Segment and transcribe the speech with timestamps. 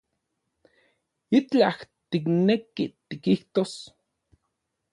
[1.37, 1.77] ¿Itlaj
[2.09, 3.73] tikneki tikijtos?